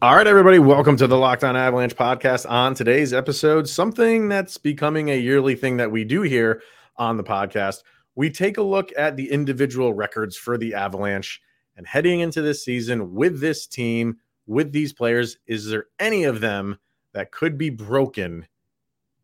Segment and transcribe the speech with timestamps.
[0.00, 2.48] All right, everybody, welcome to the Locked On Avalanche podcast.
[2.48, 6.62] On today's episode, something that's becoming a yearly thing that we do here
[6.98, 7.78] on the podcast.
[8.14, 11.42] We take a look at the individual records for the Avalanche
[11.76, 16.40] and heading into this season with this team, with these players, is there any of
[16.40, 16.78] them
[17.12, 18.46] that could be broken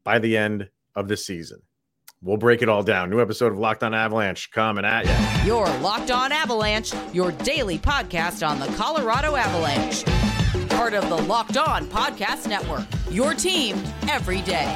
[0.03, 1.63] by the end of the season?
[2.21, 3.11] We'll break it all down.
[3.11, 5.47] New episode of Locked On Avalanche coming at you.
[5.47, 10.03] Your Locked On Avalanche, your daily podcast on the Colorado Avalanche
[10.77, 12.85] part of the Locked On Podcast Network.
[13.09, 13.77] Your team
[14.09, 14.67] every day.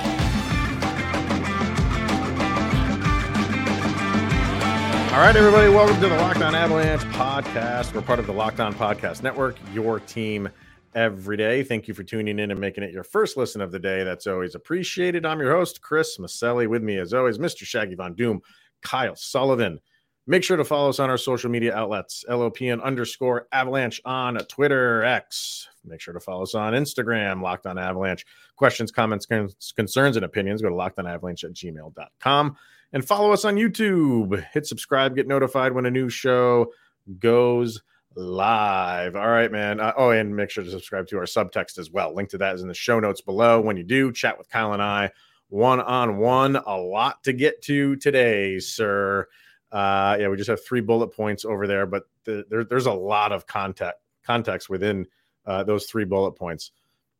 [5.12, 7.93] All right, everybody, welcome to the Locked On Avalanche podcast.
[7.93, 10.48] We're part of the Locked On Podcast Network, your team
[10.95, 11.65] every day.
[11.65, 14.05] Thank you for tuning in and making it your first listen of the day.
[14.05, 15.27] That's always appreciated.
[15.27, 16.69] I'm your host, Chris Maselli.
[16.69, 17.65] With me, as always, Mr.
[17.65, 18.41] Shaggy Von Doom,
[18.83, 19.80] Kyle Sullivan.
[20.29, 25.02] Make sure to follow us on our social media outlets, LOPN underscore avalanche on Twitter,
[25.02, 25.66] X.
[25.88, 28.24] Make sure to follow us on Instagram, Locked on Avalanche.
[28.56, 32.56] Questions, comments, concerns, and opinions, go to lockedonavalanche at gmail.com.
[32.92, 34.44] And follow us on YouTube.
[34.52, 36.72] Hit subscribe, get notified when a new show
[37.18, 37.82] goes
[38.14, 39.14] live.
[39.14, 39.80] All right, man.
[39.80, 42.14] Uh, oh, and make sure to subscribe to our subtext as well.
[42.14, 43.60] Link to that is in the show notes below.
[43.60, 45.10] When you do, chat with Kyle and I
[45.48, 46.56] one on one.
[46.56, 49.26] A lot to get to today, sir.
[49.70, 52.92] Uh, yeah, we just have three bullet points over there, but the, there, there's a
[52.92, 55.06] lot of context context within
[55.49, 56.71] uh, those three bullet points.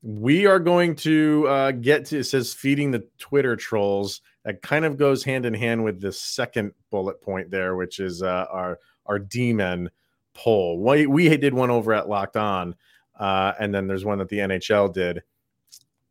[0.03, 4.21] We are going to uh, get to it says feeding the Twitter trolls.
[4.45, 8.23] That kind of goes hand in hand with the second bullet point there, which is
[8.23, 9.91] uh, our our D-men
[10.35, 10.81] poll.
[10.81, 12.75] We, we did one over at Locked On,
[13.19, 15.23] uh, and then there's one that the NHL did,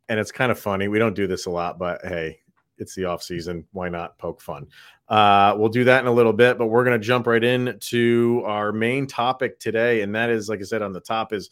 [0.09, 0.87] and it's kind of funny.
[0.87, 2.39] We don't do this a lot, but hey,
[2.77, 3.65] it's the off season.
[3.71, 4.67] Why not poke fun?
[5.07, 8.43] Uh, we'll do that in a little bit, but we're going to jump right into
[8.45, 11.49] our main topic today, and that is, like I said, on the top is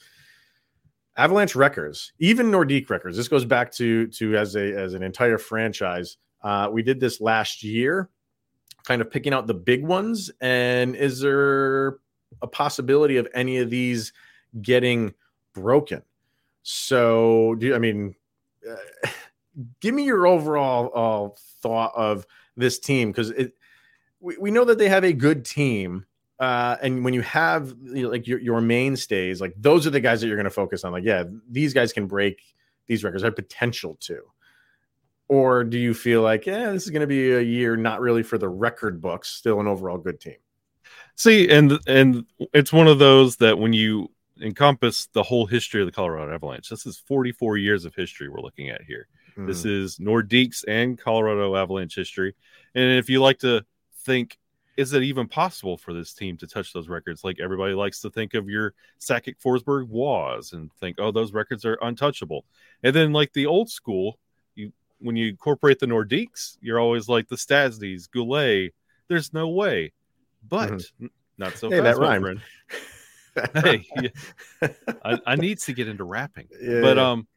[1.18, 3.16] Avalanche records, even Nordique records.
[3.16, 6.18] This goes back to to as a as an entire franchise.
[6.44, 8.10] Uh, we did this last year,
[8.84, 10.30] kind of picking out the big ones.
[10.42, 11.98] And is there
[12.42, 14.14] a possibility of any of these
[14.62, 15.14] getting
[15.54, 16.02] broken?
[16.64, 18.16] So, do I mean?
[18.70, 19.10] Uh,
[19.80, 23.54] give me your overall uh, thought of this team because it
[24.20, 26.06] we, we know that they have a good team
[26.40, 30.00] uh, and when you have you know, like your, your mainstays like those are the
[30.00, 30.92] guys that you're going to focus on.
[30.92, 32.42] Like yeah these guys can break
[32.88, 33.24] these records.
[33.24, 34.22] Have potential to.
[35.28, 38.24] Or do you feel like yeah this is going to be a year not really
[38.24, 40.36] for the record books still an overall good team
[41.16, 45.88] see and and it's one of those that when you encompass the whole history of
[45.88, 49.08] the colorado avalanche this is 44 years of history we're looking at here.
[49.38, 49.48] Mm.
[49.48, 52.36] This is Nordiques and Colorado Avalanche history.
[52.74, 53.66] And if you like to
[54.06, 54.38] think,
[54.78, 57.24] is it even possible for this team to touch those records?
[57.24, 61.66] Like everybody likes to think of your Sakic Forsberg was and think, oh, those records
[61.66, 62.46] are untouchable.
[62.84, 64.20] And then like the old school,
[64.56, 68.74] you when you incorporate the Nordiques, you're always like the Stastnys, Goulet.
[69.08, 69.94] There's no way.
[70.48, 71.08] But mm-hmm.
[71.38, 72.42] not so hey, fast, that rhymed.
[73.64, 74.70] hey, yeah.
[75.04, 76.48] I, I needs to get into rapping.
[76.62, 77.12] Yeah, but yeah.
[77.12, 77.28] um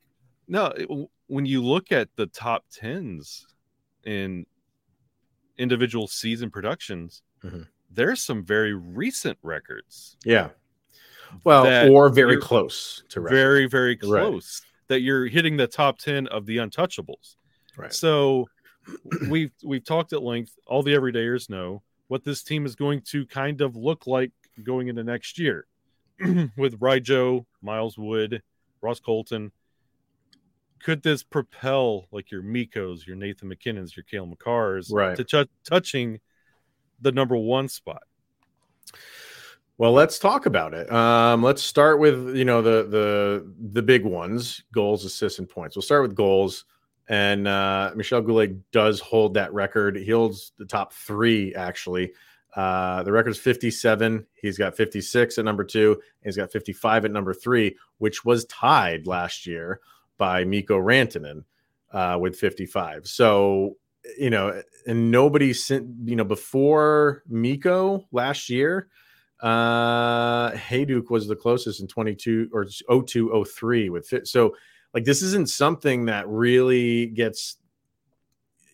[0.46, 0.88] no, it,
[1.26, 3.46] when you look at the top tens
[4.04, 4.46] in
[5.58, 7.62] individual season productions, mm-hmm.
[7.90, 10.16] there's some very recent records.
[10.24, 10.50] Yeah.
[11.44, 13.38] Well, or very close to records.
[13.38, 14.88] very, very close right.
[14.88, 17.36] that you're hitting the top 10 of the untouchables.
[17.76, 17.92] Right.
[17.92, 18.48] So
[19.28, 23.26] we've we've talked at length, all the everydayers know what this team is going to
[23.26, 24.32] kind of look like
[24.62, 25.66] going into next year
[26.56, 28.42] with Ryjo, Miles Wood,
[28.80, 29.52] Ross Colton,
[30.82, 35.16] could this propel like your Mikkos, your Nathan MacKinnons, your Cale Makars right.
[35.16, 36.20] to ch- touching
[37.00, 38.02] the number one spot?
[39.78, 40.90] Well, let's talk about it.
[40.90, 45.76] Um, let's start with you know the the the big ones: goals, assists, and points.
[45.76, 46.64] We'll start with goals,
[47.08, 49.96] and uh, Michel Goulet does hold that record.
[49.96, 52.12] He holds the top three actually.
[52.56, 54.26] Uh, the record is 57.
[54.34, 56.00] He's got 56 at number two.
[56.24, 59.80] He's got 55 at number three, which was tied last year
[60.16, 61.44] by Mikko Rantanen
[61.92, 63.06] uh, with 55.
[63.06, 63.76] So,
[64.18, 68.88] you know, and nobody sent, you know, before Mikko last year,
[69.40, 72.66] uh Hejduk was the closest in 22 or
[73.04, 74.26] 02 03 with fit.
[74.26, 74.56] So,
[74.94, 77.56] like, this isn't something that really gets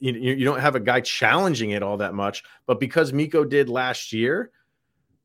[0.01, 3.69] you, you don't have a guy challenging it all that much, but because Mikko did
[3.69, 4.51] last year,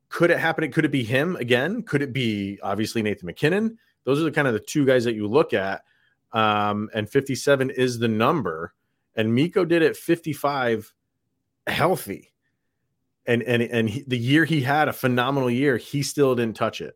[0.09, 0.63] could it happen?
[0.63, 0.73] It?
[0.73, 1.83] Could it be him again?
[1.83, 3.77] Could it be obviously Nathan MacKinnon?
[4.06, 5.83] Those are the kind of the two guys that you look at
[6.31, 8.73] um, and 57 is the number.
[9.15, 10.94] And Mikko did it 55
[11.67, 12.33] healthy.
[13.25, 16.81] And and and he, the year he had a phenomenal year, he still didn't touch
[16.81, 16.95] it.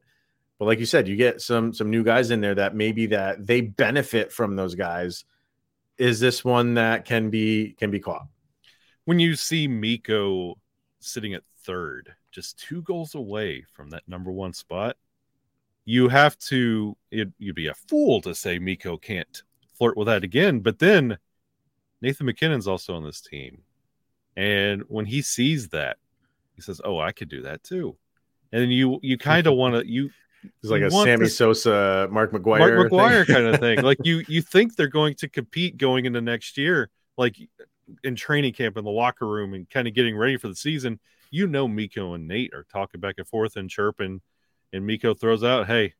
[0.57, 3.45] But like you said, you get some some new guys in there that maybe that
[3.45, 5.25] they benefit from those guys.
[5.97, 8.27] Is this one that can be can be caught?
[9.05, 10.55] When you see Mikko
[10.99, 14.95] sitting at third, just two goals away from that number one spot,
[15.85, 19.43] you have to it, you'd be a fool to say Mikko can't
[19.77, 20.61] flirt with that again.
[20.61, 21.17] But then
[22.03, 23.61] Nathan MacKinnon's also on this team.
[24.35, 25.97] And when he sees that,
[26.53, 27.95] he says, Oh, I could do that too.
[28.51, 30.09] And you you kind of want to you
[30.61, 33.81] it's like a Sammy this, Sosa, Mark McGwire, Mark McGwire kind of thing.
[33.81, 37.37] Like you you think they're going to compete going into next year, like
[38.03, 40.99] in training camp in the locker room and kind of getting ready for the season.
[41.31, 44.21] You know Mikko and Nate are talking back and forth and chirping
[44.73, 45.93] and Mikko throws out, "Hey,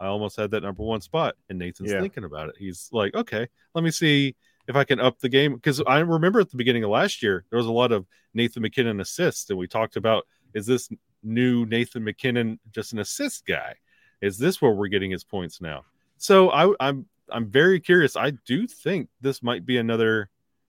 [0.00, 2.00] I almost had that number one spot," and Nathan's yeah.
[2.00, 2.54] thinking about it.
[2.58, 4.34] He's like, "Okay, let me see
[4.68, 7.44] if I can up the game." Because I remember at the beginning of last year,
[7.50, 10.88] there was a lot of Nathan MacKinnon assists, and we talked about is this
[11.22, 13.74] new Nathan MacKinnon just an assist guy?
[14.20, 15.84] Is this where we're getting his points now?
[16.18, 18.16] So I, I'm I'm very curious.
[18.16, 20.28] I do think this might be another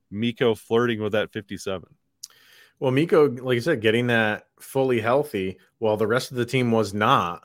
[0.09, 1.83] Mikko flirting with that 57.
[2.79, 6.71] Well, Mikko, like I said, getting that fully healthy while the rest of the team
[6.71, 7.43] was not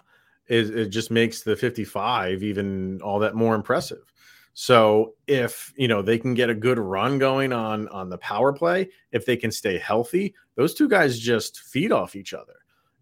[0.49, 4.13] is it just makes the 55 even all that more impressive.
[4.59, 8.55] So if you know they can get a good run going on on the power
[8.55, 12.55] play, if they can stay healthy, those two guys just feed off each other.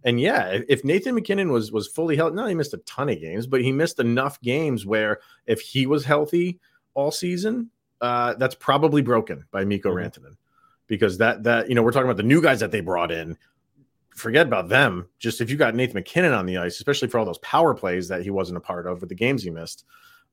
[0.03, 3.21] And yeah, if Nathan MacKinnon was was fully healthy, not he missed a ton of
[3.21, 6.59] games, but he missed enough games where if he was healthy
[6.93, 7.71] all season,
[8.01, 10.09] uh, that's probably broken by Mikko mm-hmm.
[10.09, 10.37] Rantanen
[10.89, 13.39] because that that you know we're talking about the new guys that they brought in
[14.17, 15.09] forget about them.
[15.21, 18.09] Just if you got Nathan MacKinnon on the ice, especially for all those power plays
[18.09, 19.85] that he wasn't a part of with the games he missed,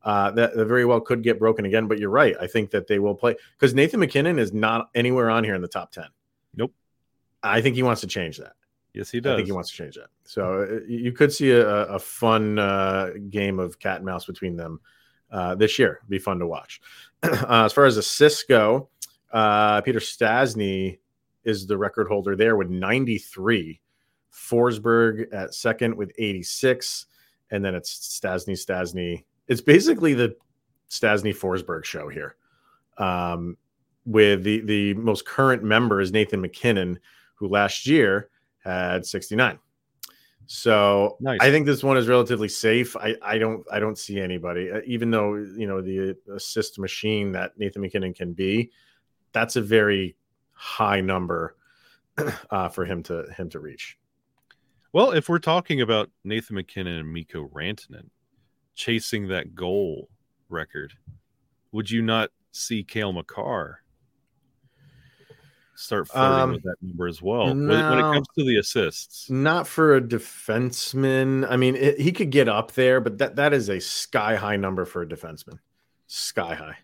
[0.03, 1.87] uh, that, that, very well could get broken again.
[1.87, 2.35] But you're right.
[2.39, 5.61] I think that they will play because Nathan MacKinnon is not anywhere on here in
[5.61, 6.05] the top 10.
[6.55, 6.73] Nope.
[7.43, 8.53] I think he wants to change that.
[8.93, 9.33] Yes, he does.
[9.33, 10.09] I think he wants to change that.
[10.25, 14.57] So uh, you could see a, a fun uh, game of cat and mouse between
[14.57, 14.81] them
[15.31, 16.01] uh, this year.
[16.09, 16.81] Be fun to watch.
[17.23, 18.89] Uh, as far as assists go,
[19.31, 20.97] uh, Peter Stastny
[21.43, 23.79] is the record holder there with 93.
[24.33, 27.05] Forsberg at second with 86.
[27.51, 29.23] And then it's Stastny, Stastny.
[29.51, 30.37] It's basically the
[30.89, 32.37] Stastny Forsberg show here.
[32.97, 33.57] Um,
[34.05, 36.97] with the, the most current member is Nathan MacKinnon,
[37.35, 38.29] who last year
[38.63, 39.59] had 69.
[40.45, 41.39] So nice.
[41.41, 42.95] I think this one is relatively safe.
[42.95, 47.33] I, I don't I don't see anybody, uh, even though you know the assist machine
[47.33, 48.71] that Nathan MacKinnon can be.
[49.33, 50.15] That's a very
[50.53, 51.57] high number
[52.49, 53.97] uh, for him to him to reach.
[54.93, 58.09] Well, if we're talking about Nathan MacKinnon and Mikko Rantanen
[58.75, 60.09] chasing that goal
[60.49, 60.93] record,
[61.71, 63.79] would you not see Cale Makar
[65.75, 69.29] start flirting um, with that number as well no, when, it comes to the assists?
[69.29, 71.49] Not for a defenseman.
[71.49, 74.57] I mean, it, he could get up there, but that that is a sky high
[74.57, 75.59] number for a defenseman.
[76.07, 76.77] Sky high.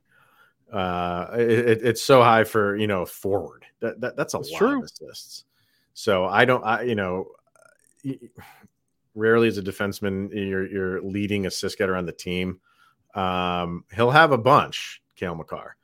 [0.71, 3.65] Uh, it, it's so high for you know forward.
[3.79, 4.79] That, that that's a that's lot true.
[4.79, 5.45] of assists.
[5.93, 7.27] So I don't, I you know,
[9.17, 12.59] rarely as a defenseman you're you're leading assist getter on the team.
[13.13, 15.75] Um, he'll have a bunch, Cale Makar,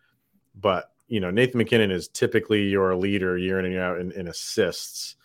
[0.56, 4.12] but you know Nathan MacKinnon is typically your leader year in and year out in,
[4.12, 5.16] in assists,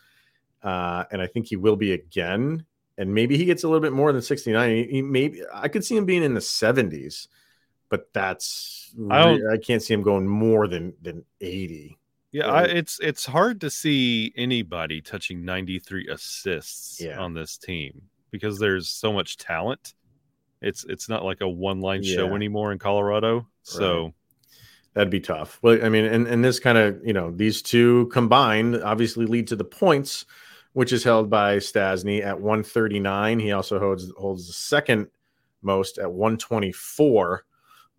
[0.62, 2.64] uh, and I think he will be again.
[2.96, 4.70] And maybe he gets a little bit more than 69.
[4.70, 7.28] He, he maybe I could see him being in the 70s
[7.88, 11.98] but that's I, I can't see him going more than than 80.
[12.30, 17.18] Yeah, I, it's it's hard to see anybody touching 93 assists yeah.
[17.18, 19.94] on this team because there's so much talent.
[20.60, 22.16] It's it's not like a one line yeah.
[22.16, 23.46] show anymore in Colorado.
[23.62, 24.14] So right.
[24.94, 25.58] that'd be tough.
[25.62, 29.46] Well, I mean, and, and this kind of, you know, these two combined obviously lead
[29.48, 30.26] to the points,
[30.74, 33.38] which is held by Stastny at 139.
[33.38, 35.08] He also holds holds the second
[35.62, 37.44] most at 124.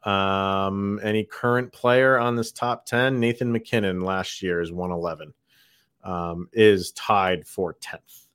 [0.04, 3.20] Um, any current player on this top 10?
[3.20, 5.34] Nathan MacKinnon last year is 111,
[6.04, 8.28] um, is tied for 10th.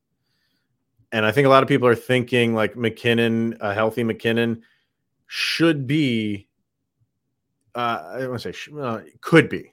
[1.12, 4.62] And I think a lot of people are thinking like MacKinnon, a healthy MacKinnon
[5.26, 6.48] should be,
[7.74, 9.72] uh, I don't want to say, uh, could be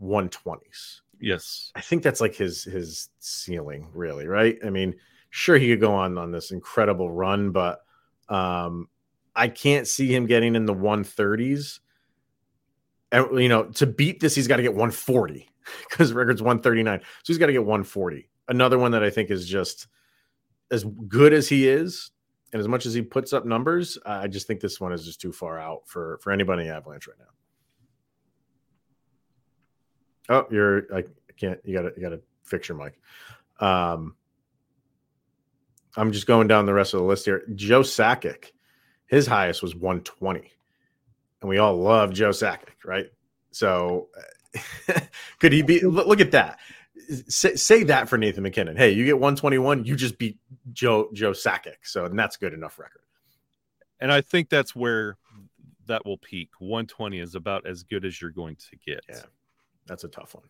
[0.00, 1.00] 120s.
[1.20, 1.72] Yes.
[1.74, 4.56] I think that's like his his ceiling, really, right?
[4.64, 4.94] I mean,
[5.30, 7.80] sure he could go on on this incredible run, but
[8.28, 8.88] um
[9.38, 11.78] I can't see him getting in the 130s.
[13.12, 15.48] And, you know, to beat this, he's got to get 140
[15.88, 17.00] because record's 139.
[17.00, 18.28] So he's got to get 140.
[18.48, 19.86] Another one that I think is just
[20.70, 22.10] as good as he is,
[22.52, 25.20] and as much as he puts up numbers, I just think this one is just
[25.20, 27.18] too far out for for anybody in Avalanche right
[30.28, 30.36] now.
[30.36, 31.04] Oh, you're I
[31.36, 31.60] can't.
[31.64, 32.98] You got to you got to fix your mic.
[33.60, 34.14] Um,
[35.96, 37.44] I'm just going down the rest of the list here.
[37.54, 38.52] Joe Sakic,
[39.08, 40.52] his highest was 120,
[41.40, 43.06] and we all love Joe Sakic, right?
[43.50, 44.08] So
[45.40, 45.80] could he be?
[45.80, 46.58] Look at that.
[47.28, 48.76] Say, say, that for Nathan MacKinnon.
[48.76, 50.38] Hey, you get 121, you just beat
[50.72, 51.76] Joe Joe Sakic.
[51.82, 53.02] So and that's good enough record.
[54.00, 55.16] And I think that's where
[55.86, 56.50] that will peak.
[56.58, 59.00] 120 is about as good as you're going to get.
[59.08, 59.22] Yeah,
[59.86, 60.44] that's a tough one.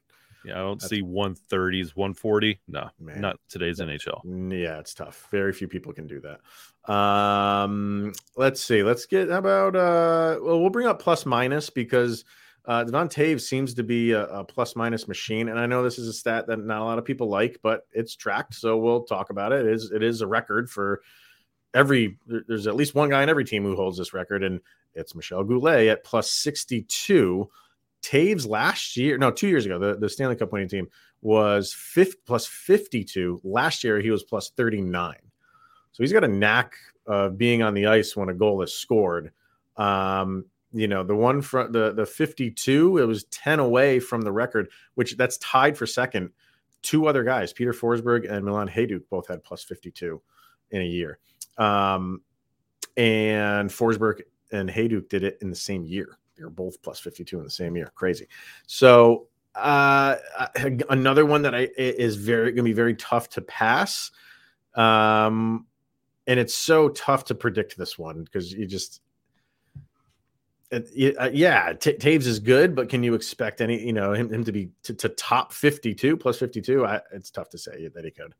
[0.44, 2.60] Yeah, I don't That's, see 130s, 140.
[2.68, 3.20] No, man.
[3.20, 4.22] not today's NHL.
[4.52, 5.26] Yeah, it's tough.
[5.30, 6.92] Very few people can do that.
[6.92, 8.82] Um, let's see.
[8.82, 12.24] Let's get about uh well, we'll bring up plus minus because
[12.64, 15.48] uh Devon Toews seems to be a, a plus minus machine.
[15.48, 17.86] And I know this is a stat that not a lot of people like, but
[17.92, 19.66] it's tracked, so we'll talk about it.
[19.66, 21.02] It is it is a record for
[21.74, 24.60] every there's at least one guy in every team who holds this record, and
[24.94, 27.48] it's Michel Goulet at plus 62
[28.08, 30.88] Toews last year, no, two years ago, the, the Stanley Cup winning team
[31.20, 33.40] was fifth plus 52.
[33.44, 35.16] Last year, he was plus 39.
[35.92, 36.74] So he's got a knack
[37.06, 39.32] of being on the ice when a goal is scored.
[39.76, 44.32] Um, you know, the one from the, the 52, it was 10 away from the
[44.32, 46.30] record, which that's tied for second.
[46.82, 50.20] Two other guys, Peter Forsberg and Milan Hejduk, both had plus 52
[50.70, 51.18] in a year.
[51.56, 52.22] Um,
[52.96, 54.20] and Forsberg
[54.52, 56.18] and Hejduk did it in the same year.
[56.40, 57.90] Were both plus 52 in the same year.
[57.94, 58.28] Crazy.
[58.66, 60.16] So uh,
[60.90, 64.10] another one that I is very going to be very tough to pass.
[64.74, 65.66] Um,
[66.26, 69.00] and it's so tough to predict this one because you just
[70.70, 74.32] it, uh, yeah, T- Toews is good, but can you expect any, you know, him,
[74.32, 76.84] him to be to, to top 52 plus 52?
[76.84, 78.34] I, it's tough to say that he could.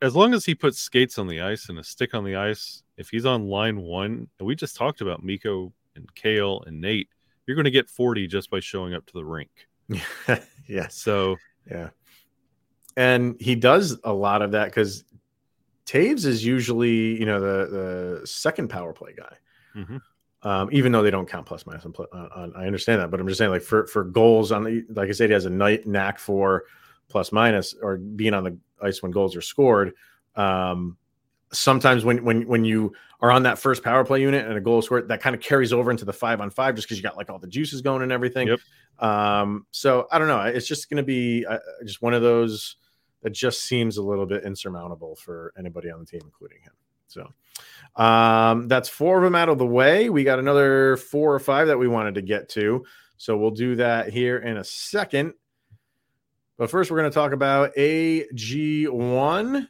[0.00, 2.82] As long as he puts skates on the ice and a stick on the ice,
[2.96, 7.08] if he's on line one, we just talked about Mikko and Cale and Nate,
[7.46, 9.50] you're going to get 40 just by showing up to the rink.
[10.66, 10.88] yeah.
[10.88, 11.36] So,
[11.70, 11.90] yeah.
[12.96, 15.04] And he does a lot of that because
[15.86, 19.36] Toews is usually, you know, the the second power play guy.
[19.76, 19.96] Mm-hmm.
[20.42, 23.26] Um, even though they don't count plus minus on, on, I understand that, but I'm
[23.26, 25.86] just saying, like for for goals on, the, like I said, he has a night
[25.86, 26.64] knack for
[27.08, 29.92] plus minus or being on the ice when goals are scored.
[30.34, 30.96] Um,
[31.52, 34.78] sometimes when when when you are on that first power play unit and a goal
[34.80, 37.02] is scored, that kind of carries over into the five on five just because you
[37.02, 38.48] got like all the juices going and everything.
[38.48, 38.60] Yep.
[38.98, 40.40] Um, so I don't know.
[40.40, 42.76] It's just going to be uh, just one of those
[43.22, 46.72] that just seems a little bit insurmountable for anybody on the team, including him.
[47.08, 47.32] So
[48.02, 50.10] um, that's four of them out of the way.
[50.10, 52.84] We got another four or five that we wanted to get to.
[53.16, 55.34] So we'll do that here in a second.
[56.58, 59.68] But first, we're going to talk about AG1.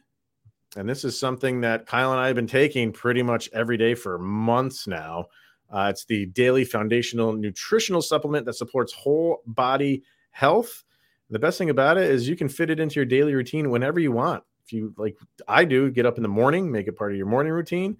[0.77, 3.95] And this is something that Kyle and I have been taking pretty much every day
[3.95, 5.25] for months now.
[5.71, 10.83] Uh, it's the daily foundational nutritional supplement that supports whole body health.
[11.29, 13.99] The best thing about it is you can fit it into your daily routine whenever
[13.99, 14.43] you want.
[14.63, 15.17] If you like,
[15.47, 17.97] I do get up in the morning, make it part of your morning routine.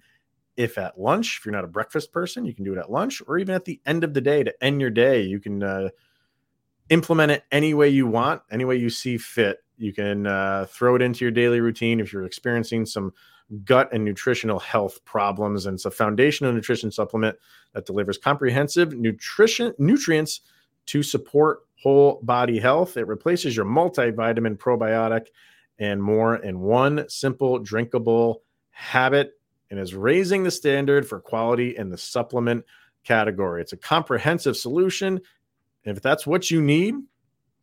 [0.56, 3.20] If at lunch, if you're not a breakfast person, you can do it at lunch
[3.26, 5.22] or even at the end of the day to end your day.
[5.22, 5.88] You can uh,
[6.90, 9.58] implement it any way you want, any way you see fit.
[9.78, 13.12] You can uh, throw it into your daily routine if you're experiencing some
[13.64, 15.66] gut and nutritional health problems.
[15.66, 17.36] And it's a foundational nutrition supplement
[17.72, 20.40] that delivers comprehensive nutrition nutrients
[20.86, 22.96] to support whole body health.
[22.96, 25.26] It replaces your multivitamin, probiotic,
[25.78, 29.34] and more in one simple drinkable habit
[29.70, 32.64] and is raising the standard for quality in the supplement
[33.04, 33.60] category.
[33.60, 35.20] It's a comprehensive solution.
[35.84, 36.94] If that's what you need,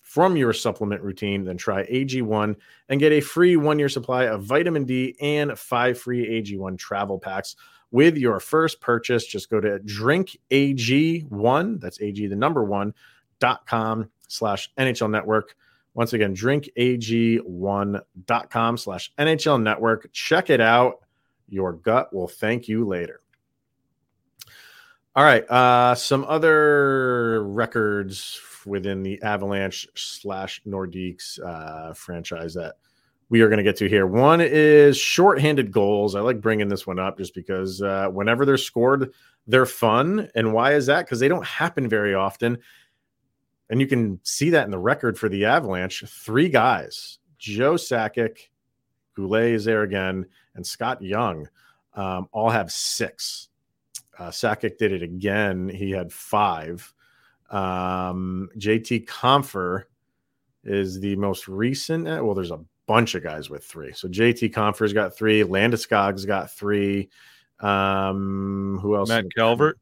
[0.06, 2.56] from your supplement routine, then try AG1
[2.90, 7.18] and get a free one year supply of vitamin D and five free AG1 travel
[7.18, 7.56] packs
[7.90, 9.26] with your first purchase.
[9.26, 12.94] Just go to drinkag1, that's AG the number one,
[13.40, 15.56] dot com slash NHL network.
[15.96, 20.14] Once again, drinkag1.com slash NHL network.
[20.14, 21.00] Check it out.
[21.50, 23.22] Your gut will thank you later.
[25.16, 25.50] All right.
[25.50, 32.76] Uh, some other records within the Avalanche slash Nordiques uh, franchise that
[33.30, 34.06] we are going to get to here.
[34.08, 36.16] One is shorthanded goals.
[36.16, 39.14] I like bringing this one up just because uh, whenever they're scored,
[39.48, 40.30] they're fun.
[40.36, 41.06] And why is that?
[41.06, 42.58] Because they don't happen very often.
[43.70, 46.04] And you can see that in the record for the Avalanche.
[46.08, 48.50] Three guys, Joe Sakic,
[49.16, 51.48] Goulet is there again, and Scott Young
[51.94, 53.48] um, all have six.
[54.18, 55.70] Uh, Sakic did it again.
[55.70, 56.94] He had five.
[57.50, 59.84] Um, JT Compher
[60.64, 62.08] is the most recent.
[62.08, 63.94] Eh, well, there's a bunch of guys with three.
[63.94, 65.42] So JT Compher's got three.
[65.44, 67.10] Landeskog's got three.
[67.60, 69.10] Um, who else?
[69.10, 69.80] Matt Calvert.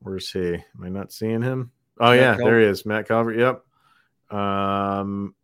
[0.00, 0.54] Where's he?
[0.54, 1.70] Am I not seeing him?
[1.98, 2.44] Oh Matt yeah, Calvert.
[2.44, 2.86] there he is.
[2.86, 3.38] Matt Calvert.
[3.38, 4.38] Yep.
[4.38, 5.34] Um,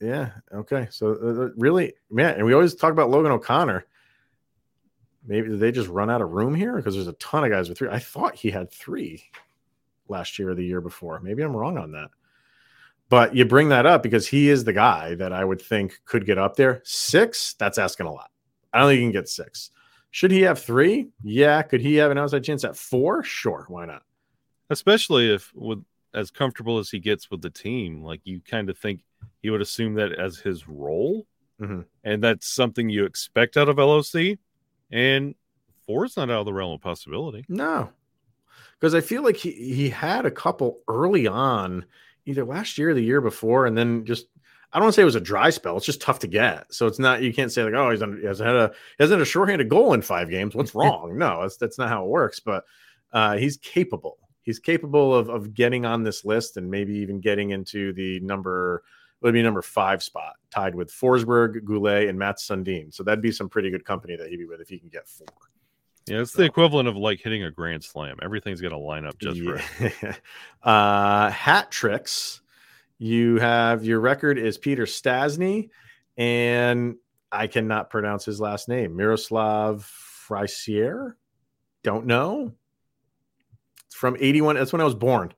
[0.00, 0.30] Yeah.
[0.52, 0.88] Okay.
[0.90, 3.84] So uh, really, man, and we always talk about Logan O'Connor.
[5.26, 7.68] Maybe did they just run out of room here because there's a ton of guys
[7.68, 7.88] with three.
[7.88, 9.22] I thought he had three
[10.08, 11.20] last year or the year before.
[11.20, 12.10] Maybe I'm wrong on that.
[13.08, 16.26] But you bring that up because he is the guy that I would think could
[16.26, 16.82] get up there.
[16.84, 18.30] Six, that's asking a lot.
[18.72, 19.70] I don't think he can get six.
[20.10, 21.08] Should he have three?
[21.22, 21.62] Yeah.
[21.62, 23.22] Could he have an outside chance at four?
[23.22, 23.66] Sure.
[23.68, 24.02] Why not?
[24.70, 28.78] Especially if with as comfortable as he gets with the team, like you kind of
[28.78, 29.04] think
[29.42, 31.26] he would assume that as his role.
[31.60, 31.80] Mm-hmm.
[32.04, 34.38] And that's something you expect out of LOC.
[34.90, 35.34] And
[35.86, 37.44] four is not out of the realm of possibility.
[37.48, 37.90] No.
[38.78, 41.84] Because I feel like he, he had a couple early on,
[42.26, 44.26] either last year or the year before, and then just
[44.74, 45.76] I don't want to say it was a dry spell.
[45.76, 46.74] It's just tough to get.
[46.74, 49.04] So it's not you can't say like, oh, he's on, he hasn't had a he
[49.04, 50.54] hasn't had a shorthanded goal in five games.
[50.54, 51.16] What's wrong?
[51.16, 52.40] no, that's that's not how it works.
[52.40, 52.64] But
[53.12, 54.18] uh, he's capable.
[54.42, 58.82] He's capable of of getting on this list and maybe even getting into the number
[59.24, 62.92] would be number five spot, tied with Forsberg, Goulet, and Matt Sundin.
[62.92, 65.08] So that'd be some pretty good company that he'd be with if he can get
[65.08, 65.26] four.
[66.06, 66.42] Yeah, it's so.
[66.42, 68.18] the equivalent of like hitting a grand slam.
[68.22, 69.52] Everything's going to line up just yeah.
[69.80, 70.20] right.
[70.62, 72.42] uh, hat tricks.
[72.98, 75.70] You have your record is Peter Stastny,
[76.18, 76.96] and
[77.32, 78.94] I cannot pronounce his last name.
[78.94, 79.90] Miroslav
[80.28, 81.14] Frisier.
[81.82, 82.52] Don't know.
[83.86, 84.56] It's from 81.
[84.56, 85.32] That's when I was born.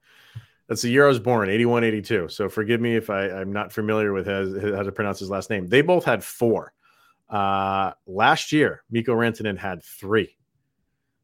[0.68, 2.28] That's the year I was born, 81, 82.
[2.28, 5.48] So forgive me if I, am not familiar with how, how, to pronounce his last
[5.48, 5.68] name.
[5.68, 6.72] They both had four.
[7.30, 10.36] Uh, last year, Mikko Rantanen had three.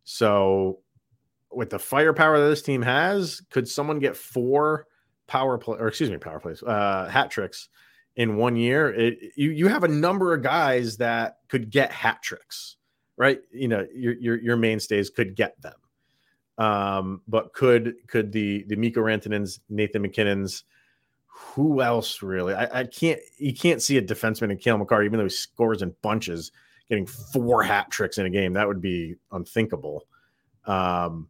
[0.04, 0.80] So
[1.50, 4.86] with the firepower that this team has, could someone get four
[5.26, 7.68] power play or excuse me, power plays, uh, hat tricks
[8.16, 8.92] in one year?
[8.92, 12.76] It, you you have a number of guys that could get hat tricks,
[13.16, 13.40] right?
[13.52, 15.74] You know, your your, your mainstays could get them.
[16.58, 20.64] Um, but could could the the Mikko Rantanens, Nathan MacKinnons,
[21.26, 22.54] who else really?
[22.54, 25.82] I, I can't you can't see a defenseman in Cale Makar, even though he scores
[25.82, 26.52] in bunches,
[26.88, 28.52] getting four hat tricks in a game.
[28.52, 30.06] That would be unthinkable.
[30.66, 31.28] Um,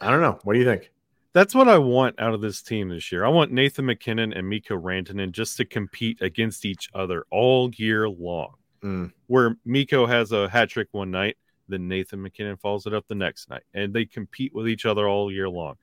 [0.00, 0.38] I don't know.
[0.44, 0.92] What do you think?
[1.32, 3.24] That's what I want out of this team this year.
[3.24, 8.08] I want Nathan MacKinnon and Mikko Rantanen just to compete against each other all year
[8.08, 8.54] long.
[8.82, 9.12] Mm.
[9.26, 11.36] Where Mikko has a hat trick one night,
[11.68, 15.08] then Nathan MacKinnon follows it up the next night, and they compete with each other
[15.08, 15.76] all year long.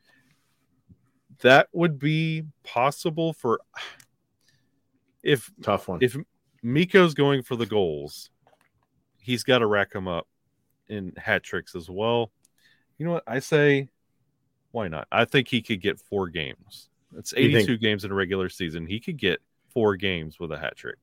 [1.42, 3.60] That would be possible for
[5.24, 6.00] if tough one.
[6.02, 6.16] If
[6.64, 8.30] Mikko's going for the goals,
[9.20, 10.28] he's got to rack them up
[10.88, 12.32] in hat tricks as well.
[12.98, 13.90] You know what I say?
[14.72, 15.08] Why not?
[15.12, 16.90] I think he could get four games.
[17.18, 17.82] It's 82 think...
[17.82, 18.86] games in a regular season.
[18.86, 19.42] He could get
[19.74, 20.98] four games with a hat trick.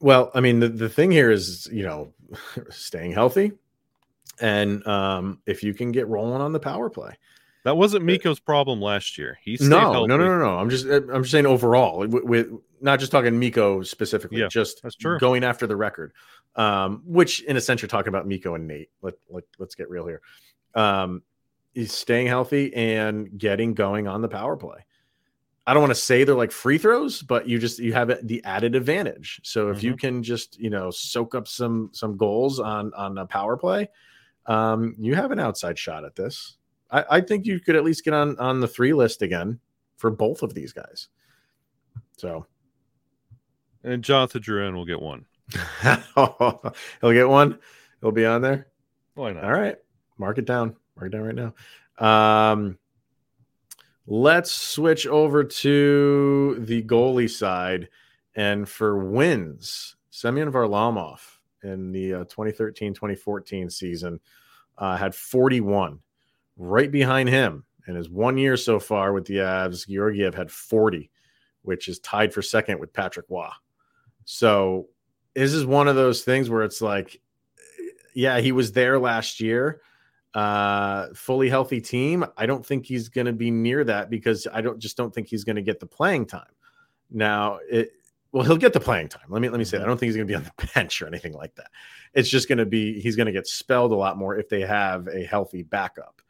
[0.00, 2.12] Well, I mean, the, the thing here is, you know,
[2.70, 3.52] staying healthy.
[4.40, 7.16] And um, if you can get rolling on the power play.
[7.64, 9.38] That wasn't Miko's Mikko's problem last year.
[9.42, 10.58] He's no, no, no, no, no.
[10.58, 12.48] I'm just, uh, I'm just saying overall, with, with
[12.80, 15.18] not just talking Mikko specifically, yeah, just that's true.
[15.18, 16.12] going after the record.
[16.54, 18.90] Um, which in a sense you're talking about Mikko and Nate.
[19.02, 20.20] Let, let let's get real here.
[20.76, 21.22] Um,
[21.74, 24.84] he's staying healthy and getting going on the power play.
[25.66, 28.44] I don't want to say they're like free throws, but you just you have the
[28.44, 29.40] added advantage.
[29.42, 29.86] So if mm-hmm.
[29.86, 33.88] you can just you know soak up some some goals on on a power play,
[34.46, 36.56] um, you have an outside shot at this.
[36.90, 39.58] I, I think you could at least get on on the three list again
[39.96, 41.08] for both of these guys.
[42.16, 42.46] So,
[43.82, 45.24] and Jonathan Drouin will get one.
[46.14, 47.58] He'll get one.
[48.00, 48.68] He'll be on there.
[49.14, 49.44] Why not?
[49.44, 49.76] All right,
[50.16, 50.76] mark it down.
[50.96, 52.52] Mark it down right now.
[52.52, 52.78] Um,
[54.06, 57.88] Let's switch over to the goalie side.
[58.34, 61.20] And for wins, Semyon Varlamov
[61.62, 64.20] in the uh, 2013 2014 season
[64.78, 65.98] uh, had 41.
[66.58, 71.10] Right behind him, in his one year so far with the Avs, Georgiev had 40,
[71.62, 73.48] which is tied for second with Patrick Roy.
[74.24, 74.88] So
[75.34, 77.20] this is one of those things where it's like,
[78.14, 79.82] yeah, he was there last year,
[80.34, 84.60] uh, fully healthy team, I don't think he's going to be near that because I
[84.60, 86.52] don't just don't think he's going to get the playing time.
[87.10, 87.92] Now, it
[88.32, 89.24] well, he'll get the playing time.
[89.28, 89.84] Let me let me say, that.
[89.84, 91.70] I don't think he's going to be on the bench or anything like that.
[92.12, 94.60] It's just going to be he's going to get spelled a lot more if they
[94.60, 96.20] have a healthy backup.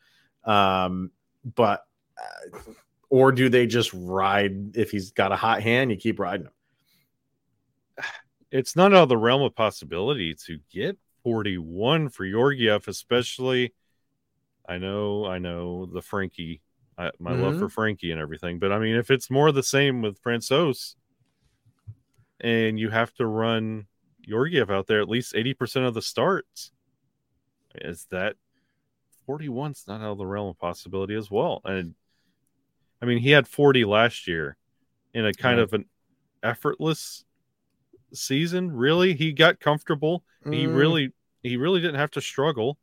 [0.44, 1.11] Um,
[1.54, 1.85] but
[2.16, 2.61] uh,
[3.11, 5.90] or do they just ride if he's got a hot hand?
[5.90, 8.04] You keep riding him.
[8.52, 13.74] It's not out of the realm of possibility to get 41 for Georgiev, especially
[14.68, 16.61] I know, I know the Frankie,
[16.98, 17.42] I, my mm-hmm.
[17.42, 20.94] love for Frankie and everything, but I mean, if it's more the same with Francouz,
[22.40, 23.87] and you have to run
[24.26, 26.72] Georgiev out there at least 80% of the starts,
[27.76, 28.37] is that
[29.29, 31.61] 41's not out of the realm of possibility as well?
[31.64, 31.94] And
[33.00, 34.57] I mean, he had 40 last year
[35.14, 35.64] in a kind yeah.
[35.64, 35.87] of an
[36.42, 37.24] effortless
[38.12, 38.72] season.
[38.72, 40.24] Really, he got comfortable.
[40.44, 42.79] He Mm, really he really didn't have to struggle.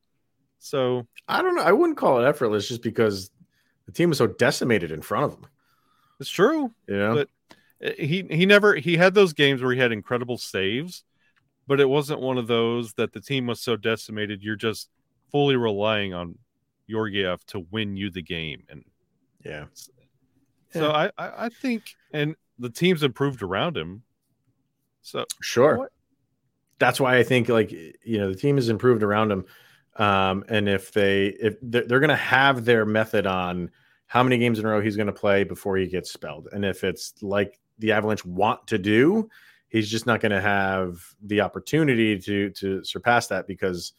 [0.65, 1.62] So I don't know.
[1.62, 3.30] I wouldn't call it effortless just because
[3.86, 5.45] the team was so decimated in front of him.
[6.21, 6.71] it's true.
[6.88, 7.30] You know, But-
[7.86, 11.04] Uh, He he never he had those games where he had incredible saves,
[11.67, 14.89] but it wasn't one of those that the team was so decimated you're just
[15.34, 16.38] fully relying on
[16.89, 18.63] Georgiev to win you the game.
[18.69, 18.86] And
[19.43, 19.65] yeah.
[20.71, 24.04] so I, I I think and the team's improved around him.
[25.02, 25.78] So Sure.
[25.80, 25.91] What-
[26.80, 29.43] That's why I think like you know the team has improved around him,
[29.97, 33.69] um, and if they if they're, they're going to have their method on
[34.08, 36.65] how many games in a row he's going to play before he gets spelled, and
[36.65, 39.29] if it's like the Avalanche want to do,
[39.69, 43.93] he's just not going to have the opportunity to to surpass that because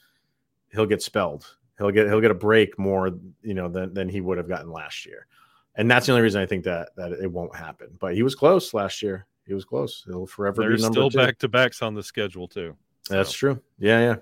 [0.73, 1.47] he'll get spelled.
[1.79, 3.11] He'll get he'll get a break more
[3.43, 5.27] you know than than he would have gotten last year,
[5.75, 7.97] and that's the only reason I think that that it won't happen.
[8.01, 9.27] But he was close last year.
[9.47, 10.05] He was close.
[10.07, 12.77] He'll forever there's be number still back to backs on the schedule too.
[13.11, 13.61] That's true.
[13.79, 14.17] Yeah, yeah.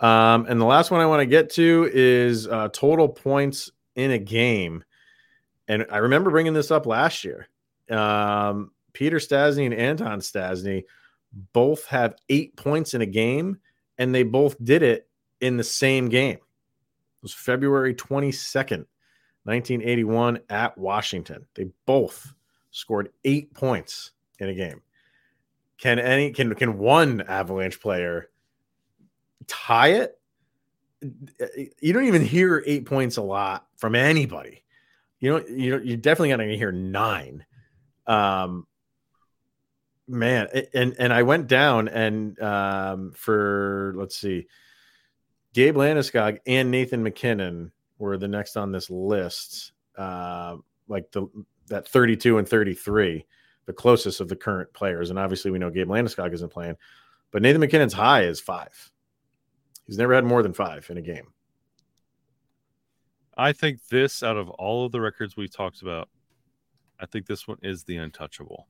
[0.00, 4.12] Um, and the last one I want to get to is uh, total points in
[4.12, 4.84] a game.
[5.66, 7.48] And I remember bringing this up last year.
[7.90, 10.84] Um, Peter Stastny and Anton Stastny
[11.52, 13.58] both have eight points in a game,
[13.98, 15.08] and they both did it
[15.40, 16.36] in the same game.
[16.36, 18.86] It was February 22nd,
[19.44, 21.46] 1981 at Washington.
[21.54, 22.32] They both
[22.70, 24.82] scored eight points in a game.
[25.78, 28.30] Can any can can one Avalanche player
[29.48, 30.18] tie it?
[31.80, 34.64] You don't even hear eight points a lot from anybody.
[35.20, 37.44] You know, you you're definitely gonna hear nine.
[38.06, 38.66] Um,
[40.06, 44.46] man, and and I went down and um for let's see,
[45.54, 49.72] Gabe Landeskog and Nathan MacKinnon were the next on this list.
[49.96, 50.56] Uh,
[50.88, 51.26] like the
[51.66, 53.26] that 32 and 33
[53.68, 55.10] the closest of the current players.
[55.10, 56.76] And obviously, we know Gabe Landeskog isn't playing,
[57.30, 58.90] but Nathan MacKinnon's high is five.
[59.88, 61.32] He's never had more than five in a game.
[63.36, 66.08] I think this out of all of the records we've talked about,
[67.00, 68.66] I think this one is the untouchable.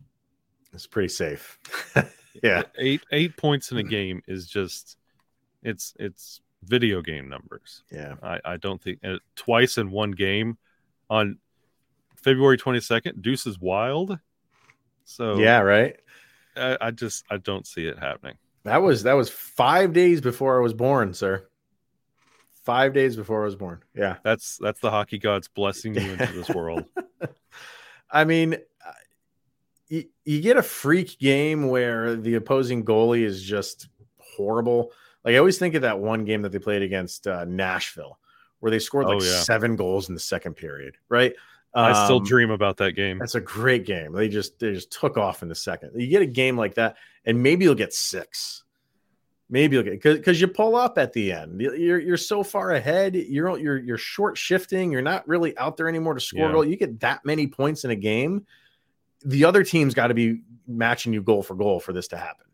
[0.72, 1.58] It's pretty safe.
[2.42, 4.96] yeah, Eight eight points in a game is just
[5.62, 7.82] it's it's video game numbers.
[7.90, 10.56] yeah, I, I don't think uh, twice in one game
[11.10, 11.38] on
[12.16, 14.18] February 22nd, Deuce is wild.
[15.04, 15.60] So yeah.
[15.60, 15.96] Right.
[16.56, 18.36] I, I just I don't see it happening.
[18.64, 21.44] That was that was five days before I was born, sir.
[22.64, 23.82] Five days before I was born.
[23.94, 24.16] Yeah.
[24.22, 26.84] That's that's the hockey gods blessing you into this world.
[28.10, 28.92] I mean, uh,
[29.88, 34.92] you, you get a freak game where the opposing goalie is just horrible.
[35.24, 38.18] Like I always think of that one game that they played against uh, Nashville,
[38.60, 39.40] where they scored like Oh, yeah.
[39.40, 40.96] seven goals in the second period.
[41.08, 41.34] Right?
[41.74, 43.18] I still Um, dream about that game.
[43.18, 44.12] That's a great game.
[44.12, 45.92] They just they just took off in the second.
[46.00, 48.64] You get a game like that, and maybe you'll get six.
[49.50, 51.60] Maybe you'll get because you pull up at the end.
[51.60, 53.14] You- You're you're so far ahead.
[53.14, 54.90] You're you're you're short shifting.
[54.92, 56.52] You're not really out there anymore to score Yeah.
[56.52, 56.64] goal.
[56.64, 58.46] You get that many points in a game.
[59.24, 62.46] The other team's got to be matching you goal for goal for this to happen.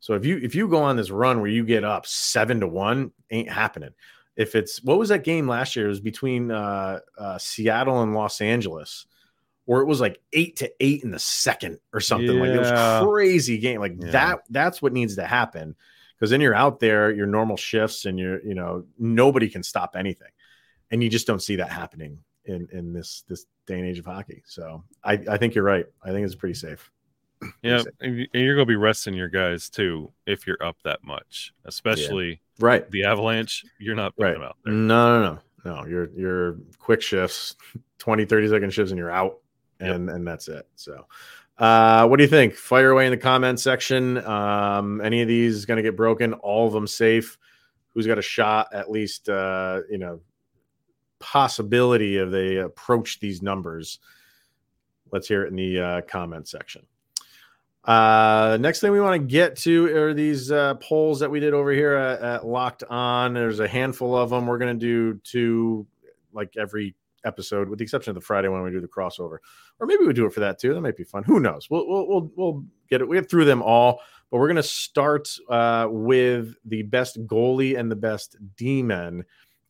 [0.00, 2.66] So if you if you go on this run where you get up seven to
[2.68, 3.90] one, ain't happening.
[4.36, 5.86] If it's what was that game last year?
[5.86, 9.06] It was between uh, uh, Seattle and Los Angeles,
[9.66, 12.38] where it was like eight to eight in the second or something.
[12.38, 13.80] Like it was crazy game.
[13.80, 14.10] Like Yeah.
[14.12, 14.38] that.
[14.50, 15.76] That's what needs to happen
[16.18, 19.96] because then you're out there, your normal shifts, and you're you know nobody can stop
[19.96, 20.30] anything,
[20.90, 24.06] and you just don't see that happening in in this this day and age of
[24.06, 24.42] hockey.
[24.46, 25.86] So I I think you're right.
[26.02, 26.90] I think it's pretty safe.
[27.60, 31.02] Yeah, and you- and you're to be resting your guys too if you're up that
[31.02, 32.90] much, especially Right.
[32.90, 33.64] the Avalanche.
[33.78, 34.38] You're not putting Right.
[34.38, 34.72] them out there.
[34.72, 35.86] No, no, no, no.
[35.86, 37.56] You're you're quick shifts,
[37.98, 39.38] 20, 30 second shifts, and you're out,
[39.80, 39.94] Yep.
[39.94, 40.66] and and that's it.
[40.76, 41.06] So,
[41.58, 42.54] uh, what do you think?
[42.54, 44.18] Fire away in the comment section.
[44.18, 46.32] Um, any of these going to get broken?
[46.34, 47.36] All of them safe?
[47.90, 48.68] Who's got a shot?
[48.72, 50.20] At least, uh, you know,
[51.18, 53.98] possibility of they approach these numbers.
[55.12, 56.86] Let's hear it in the uh, comment section.
[57.84, 61.52] Uh, next thing we want to get to are these uh, polls that we did
[61.52, 63.34] over here at, at Locked On.
[63.34, 64.46] There's a handful of them.
[64.46, 65.86] We're going to do two
[66.32, 69.38] like every episode, with the exception of the Friday when we do the crossover,
[69.80, 70.74] or maybe we do it for that too.
[70.74, 71.24] That might be fun.
[71.24, 71.68] Who knows?
[71.70, 73.08] We'll we'll we'll, we'll get it.
[73.08, 77.78] We get through them all, but we're going to start uh, with the best goalie
[77.78, 79.24] and the best D-men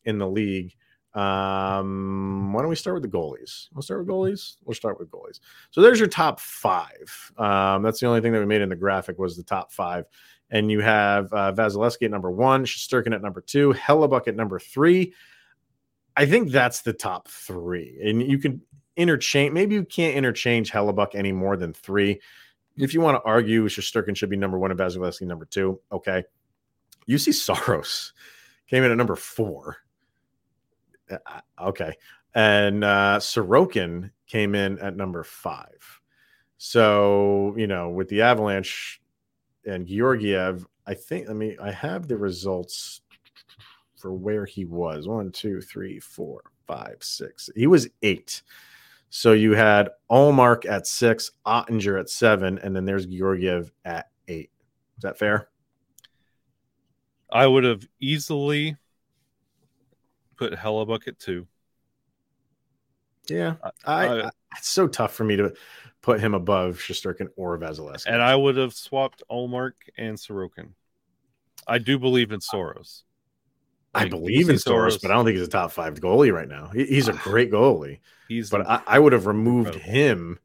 [0.05, 0.75] in the league.
[1.13, 3.67] Um, why don't we start with the goalies?
[3.73, 4.57] We'll start with goalies.
[4.65, 5.39] We'll start with goalies.
[5.71, 7.31] So there's your top five.
[7.37, 10.05] Um, that's the only thing that we made in the graphic was the top five.
[10.49, 14.59] And you have uh, Vasilevskiy at number one, Sturkin at number two, Hellebuyck at number
[14.59, 15.13] three.
[16.15, 17.99] I think that's the top three.
[18.03, 18.61] And you can
[18.95, 19.53] interchange.
[19.53, 22.19] Maybe you can't interchange Hellebuyck any more than three.
[22.77, 26.23] if you want to argue Shesterkin should be number one and Vasilevskiy number two, okay.
[27.07, 28.13] Juuse Saros
[28.67, 29.77] came in at number four.
[31.25, 31.93] Uh, okay.
[32.35, 36.01] And uh, Sorokin came in at number five.
[36.57, 39.01] So, you know, with the Avalanche
[39.65, 43.01] and Georgiev, I think, I mean, I have the results
[43.97, 47.49] for where he was one, two, three, four, five, six.
[47.55, 48.41] He was eight.
[49.09, 54.49] So you had Ullmark at six, Oettinger at seven, and then there's Georgiev at eight.
[54.97, 55.49] Is that fair?
[57.31, 58.75] I would have easily
[60.37, 61.47] put Hellebuyck at two.
[63.29, 65.53] Yeah, I, I, it's so tough for me to
[66.01, 68.07] put him above Shesterkin or Vasilevskiy.
[68.07, 70.71] And I would have swapped Ullmark and Sorokin.
[71.65, 73.05] I do believe in Saros.
[73.95, 76.47] I, I believe in Saros, but I don't think he's a top five goalie right
[76.47, 76.69] now.
[76.73, 77.99] He, he's a great goalie.
[78.27, 79.93] He's but I, I, would have removed incredible.
[79.93, 80.39] him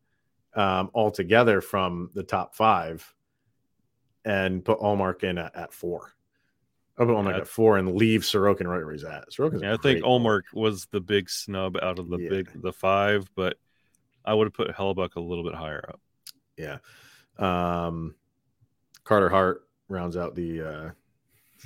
[0.55, 3.15] um, altogether from the top five
[4.25, 6.13] and put Ullmark in at, at four.
[6.99, 7.39] I put Ullmark yeah.
[7.39, 9.31] at four and leave Sorokin right where he's at.
[9.31, 12.29] Sorokin's yeah, I think Ullmark was the big snub out of the yeah.
[12.29, 13.57] big the five, but
[14.25, 16.01] I would have put Hellebuyck a little bit higher up.
[16.57, 16.79] Yeah.
[17.39, 18.17] Um,
[19.05, 20.91] Carter Hart rounds out the uh,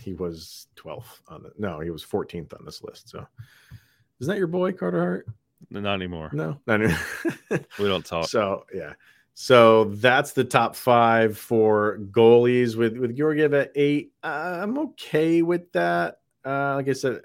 [0.00, 3.08] he was 12th on the no, he was 14th on this list.
[3.08, 3.26] So
[4.20, 5.26] isn't that your boy, Carter Hart?
[5.70, 6.30] Not anymore.
[6.32, 7.00] No, not anymore.
[7.78, 8.28] we don't talk.
[8.28, 8.92] So yeah.
[9.34, 14.12] So that's the top five for goalies with with Georgiev at eight.
[14.22, 16.20] Uh, I'm okay with that.
[16.44, 17.22] Uh, like I said,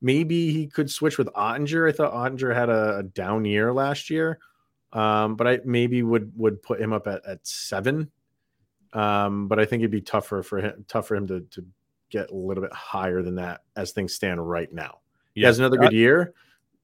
[0.00, 1.88] maybe he could switch with Oettinger.
[1.88, 4.38] I thought Oettinger had a, a down year last year,
[4.92, 8.10] um, but I maybe would would put him up at, at seven.
[8.92, 11.66] Um, but I think it'd be tougher for him tough for him to to
[12.10, 14.98] get a little bit higher than that as things stand right now.
[15.34, 16.34] He has another good year.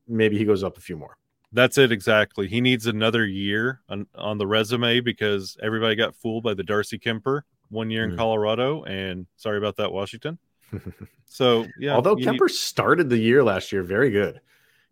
[0.09, 1.19] Maybe he goes up a few more.
[1.57, 2.49] That's it exactly.
[2.49, 6.99] He needs another year on, on the resume because everybody got fooled by the Darcy
[6.99, 7.41] Kuemper
[7.71, 8.19] one year in mm.
[8.19, 8.85] Colorado.
[8.85, 10.39] And sorry about that, Washington.
[11.25, 11.95] so yeah.
[11.95, 12.51] Although Kuemper need...
[12.51, 14.43] started the year last year very good.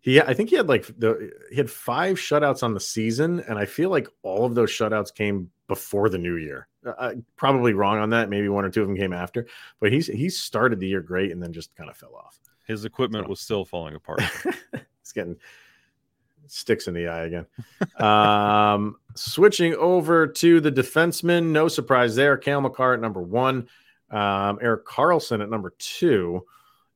[0.01, 3.59] He, I think he had like the he had five shutouts on the season, and
[3.59, 6.67] I feel like all of those shutouts came before the new year.
[6.83, 8.27] Uh, uh, probably wrong on that.
[8.27, 9.45] Maybe one or two of them came after,
[9.79, 12.39] but he's he started the year great and then just kind of fell off.
[12.65, 13.29] His equipment so.
[13.29, 14.23] was still falling apart.
[14.73, 15.37] it's getting
[16.47, 17.45] sticks in the eye again.
[17.97, 22.37] um, switching over to the defenseman, no surprise there.
[22.37, 23.67] Cale Makar at number one,
[24.09, 26.45] um, Erik Karlsson at number two,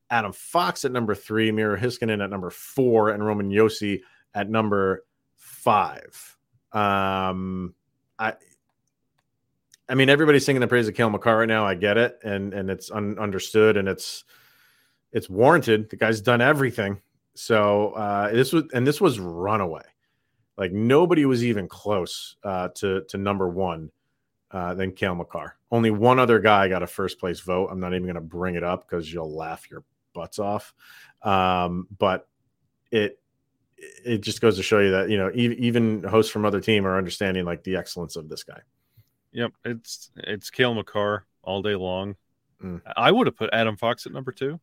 [0.10, 4.02] Adam Fox at number three, Miro Heiskanen at number four, and Roman Josi
[4.34, 6.38] at number five.
[6.72, 7.74] Um,
[8.18, 8.34] I
[9.90, 11.66] I mean, everybody's singing the praise of Cale Makar right now.
[11.66, 14.24] I get it, and and it's un- understood, and it's
[15.12, 15.90] it's warranted.
[15.90, 17.02] The guy's done everything.
[17.40, 19.86] So uh, this was and this was runaway.
[20.58, 23.92] Like nobody was even close uh, to to number one
[24.52, 25.56] uh, than Cale Makar.
[25.72, 27.70] Only one other guy got a first place vote.
[27.72, 30.74] I'm not even going to bring it up because you'll laugh your butts off.
[31.24, 32.28] Um, but
[32.92, 33.22] it
[33.78, 36.98] it just goes to show you that you know even hosts from other team are
[36.98, 38.60] understanding like the excellence of this guy.
[39.32, 42.18] Yep, it's it's Cale Makar all day long.
[42.62, 42.82] Mm.
[42.98, 44.60] I would have put Adam Fox at number two.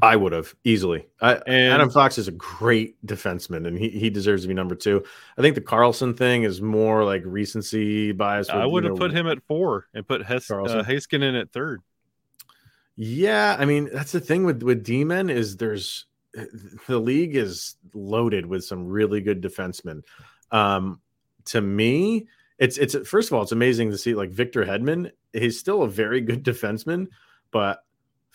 [0.00, 1.06] I would have easily.
[1.20, 4.76] I, and, Adam Fox is a great defenseman, and he, he deserves to be number
[4.76, 5.02] two.
[5.36, 8.48] I think the Karlsson thing is more like recency bias.
[8.48, 11.52] With, I would have know, put him at four and put Hes- uh, Heiskanen at
[11.52, 11.82] third.
[12.94, 16.06] Yeah, I mean that's the thing with with D-men is there's
[16.86, 20.02] the league is loaded with some really good defensemen.
[20.50, 21.00] Um,
[21.46, 22.26] to me,
[22.58, 25.10] it's it's first of all, it's amazing to see like Victor Hedman.
[25.32, 27.08] He's still a very good defenseman,
[27.50, 27.84] but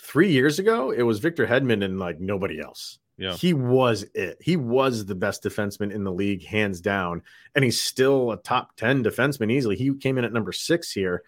[0.03, 2.99] three years ago it was Victor Hedman and like nobody else.
[3.17, 4.37] Yeah, he was it.
[4.41, 7.21] He was the best defenseman in the league, hands down,
[7.55, 9.75] and he's still a top ten defenseman easily.
[9.75, 11.23] He came in at number six here.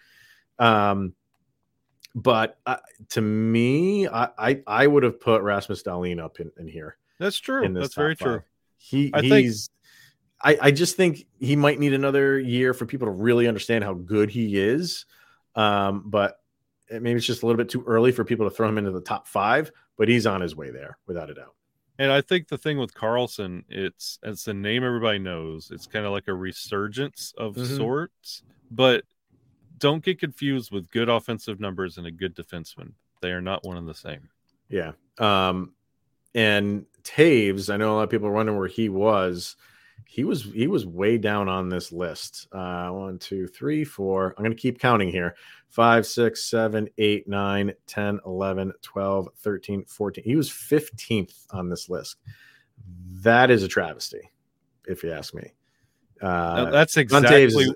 [0.58, 1.14] Um,
[2.16, 2.78] but uh,
[3.10, 6.98] to me, I, I, I would have put Rasmus Dahlin up in, in here.
[7.20, 7.68] That's true.
[7.74, 8.26] That's very five.
[8.26, 8.44] true.
[8.78, 9.70] He I he's
[10.42, 13.94] I, I just think he might need another year for people to really understand how
[13.94, 15.06] good he is.
[15.56, 16.40] Um, but
[16.90, 19.02] maybe it's just a little bit too early for people to throw him into the
[19.02, 21.54] top five, but he's on his way there without a doubt.
[21.98, 25.72] And I think the thing with Karlsson, it's it's a name everybody knows.
[25.72, 27.76] It's kind of like a resurgence of mm-hmm.
[27.76, 29.06] sorts, but
[29.78, 32.94] don't get confused with good offensive numbers and a good defenseman.
[33.22, 34.30] They are not one and the same.
[34.70, 34.92] Yeah.
[35.18, 35.74] Um,
[36.34, 39.56] and Toews, I know a lot of people are wondering where he was
[40.06, 42.48] he was he was way down on this list.
[42.52, 44.34] Uh, one, two, three, four.
[44.38, 45.36] I'm going to keep counting here.
[45.70, 50.24] 5, 6, 7, 8, 9, 10, 11, 12, 13, 14.
[50.24, 52.16] He was 15th on this list.
[53.12, 54.32] That is a travesty,
[54.88, 55.54] if you ask me.
[56.22, 57.68] Uh, that's exactly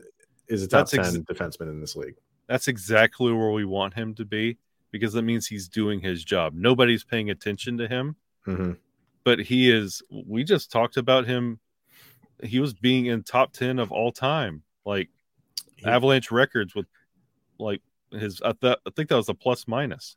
[0.48, 2.16] is a top That's ex- 10 defenseman in this league.
[2.48, 4.58] That's exactly where we want him to be
[4.92, 6.54] because that means he's doing his job.
[6.56, 8.16] Nobody's paying attention to him,
[8.48, 8.78] Mhm.
[9.24, 10.02] but he is.
[10.10, 11.60] We just talked about him.
[12.44, 15.10] He was being in top 10 of all time, like
[15.76, 16.86] He- Avalanche records with
[17.58, 20.16] like his, I, th- I think that was a plus minus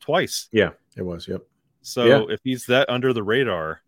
[0.00, 0.48] twice.
[0.52, 1.26] Yeah, it was.
[1.28, 1.42] Yep.
[1.82, 2.34] So Yeah.
[2.34, 3.82] if he's that under the radar,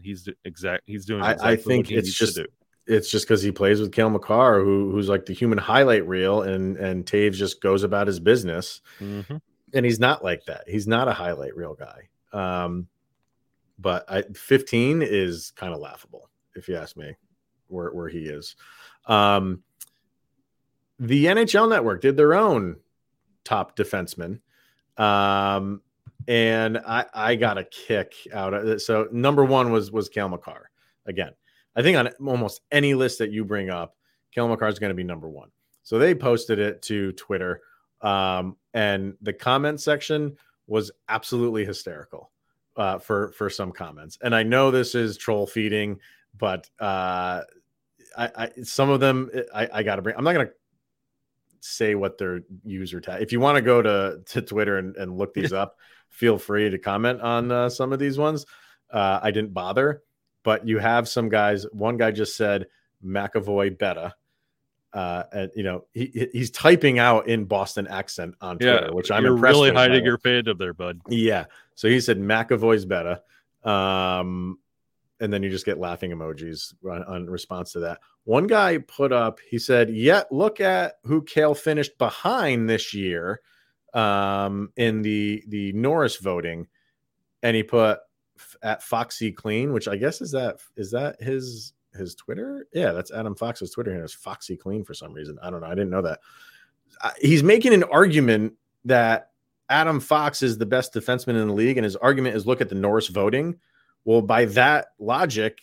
[0.00, 0.84] he's exact.
[0.86, 1.22] He's doing.
[1.22, 2.38] I- I think it's just-.
[2.86, 6.42] It's just because he plays with Cale Makar, who who's like the human highlight reel,
[6.42, 8.80] and and Toews just goes about his business.
[9.00, 9.40] Mhm.
[9.72, 10.68] and he's not like that.
[10.68, 12.08] He's not a highlight reel guy.
[12.32, 12.86] Um,
[13.78, 17.16] but I, 15 is kind of laughable, if you ask me,
[17.74, 18.56] where where he is.
[19.06, 19.62] Um,
[20.98, 22.76] the NHL Network did their own
[23.44, 24.40] top defenseman,
[24.96, 25.82] um,
[26.28, 28.80] and I I got a kick out of it.
[28.80, 30.70] So number one was was Cale Makar.
[31.06, 31.32] Again,
[31.76, 33.96] I think on almost any list that you bring up,
[34.32, 35.50] Cale Makar is going to be number one.
[35.82, 37.60] So they posted it to Twitter
[38.04, 42.30] um, and the comment section was absolutely hysterical
[42.76, 44.18] uh, for for some comments.
[44.22, 45.98] And I know this is troll feeding,
[46.36, 47.42] but uh,
[48.16, 50.16] I, I some of them I, I got to bring.
[50.16, 50.50] I'm not gonna
[51.60, 53.22] say what their user tag.
[53.22, 55.76] If you want to go to to Twitter and, and look these up,
[56.10, 58.46] feel free to comment on uh, some of these ones.
[58.90, 60.02] Uh, I didn't bother,
[60.42, 61.64] but you have some guys.
[61.72, 62.66] One guy just said
[63.04, 64.14] McAvoy beta
[64.92, 68.90] uh, and you know he he- he's typing out in Boston accent on Twitter, Yeah,
[68.92, 71.00] which I'm you're impressed really hiding your fandom there, bud.
[71.08, 73.20] Yeah, so he said McAvoy's better,
[73.64, 74.58] um,
[75.24, 77.98] and then you just get laughing emojis on, on response to that.
[78.24, 83.40] One guy put up, he said, "Yeah, look at who Cale finished behind this year
[83.94, 86.66] um, in the the Norris voting,"
[87.42, 88.00] and he put
[88.62, 92.66] at Foxy Clean, which I guess is that is that his his Twitter?
[92.74, 94.08] Yeah, that's Adam Fox's Twitter handle.
[94.08, 95.38] Foxy Clean for some reason.
[95.42, 95.68] I don't know.
[95.68, 96.20] I didn't know that.
[97.20, 99.30] He's making an argument that
[99.70, 102.68] Adam Fox is the best defenseman in the league, and his argument is look at
[102.68, 103.58] the Norris voting.
[104.04, 105.58] Well, by that logic,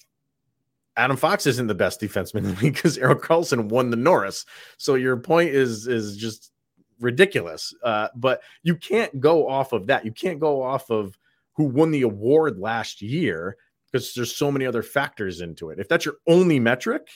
[0.97, 4.45] Adam Fox isn't the best defenseman in the league because Erik Karlsson won the Norris.
[4.77, 6.51] So your point is is just
[6.99, 7.73] ridiculous.
[7.83, 10.05] Uh, but you can't go off of that.
[10.05, 11.17] You can't go off of
[11.53, 13.57] who won the award last year
[13.91, 15.79] because there's so many other factors into it.
[15.79, 17.09] If that's your only metric,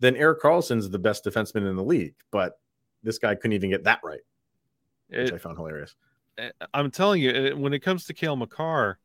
[0.00, 2.14] then Erik Karlsson's the best defenseman in the league.
[2.30, 2.58] But
[3.02, 4.20] this guy couldn't even get that right,
[5.08, 5.94] which It- I found hilarious.
[6.38, 8.98] eh, I'm telling you, eh, when it comes to Cale Makar,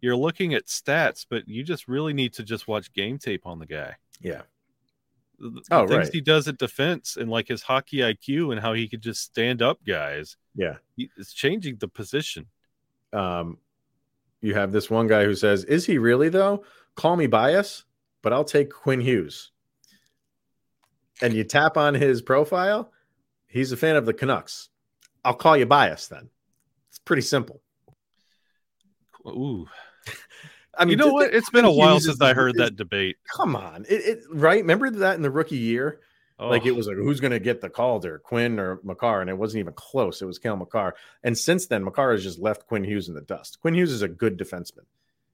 [0.00, 3.58] you're looking at stats, but you just really need to just watch game tape on
[3.58, 3.96] the guy.
[4.20, 4.42] Yeah.
[5.38, 6.12] The, Oh, things right.
[6.12, 9.62] he does at defense and like his hockey IQ and how he could just stand
[9.62, 10.36] up guys.
[10.54, 10.76] Yeah.
[10.96, 12.46] He, it's changing the position.
[13.12, 13.58] um,
[14.42, 16.64] you have this one guy who says, "Is he really though?
[16.94, 17.84] Call me bias,
[18.22, 19.50] but I'll take Quinn Hughes."
[21.20, 22.90] And you tap on his profile,
[23.46, 24.70] he's a fan of the Canucks.
[25.26, 26.30] I'll call you bias then.
[26.88, 27.60] It's pretty simple.
[29.26, 29.66] Ooh,
[30.76, 31.34] I mean, you know what?
[31.34, 33.16] It's been a while since I heard is- that debate.
[33.36, 34.60] Come on, it, it right?
[34.60, 36.00] Remember that in the rookie year?
[36.38, 39.20] Like it Oh, was like who's going to get the call there, Quinn or Makar,
[39.20, 40.22] and it wasn't even close.
[40.22, 43.20] It was Cale Makar, and since then Makar has just left Quinn Hughes in the
[43.20, 43.60] dust.
[43.60, 44.86] Quinn Hughes is a good defenseman.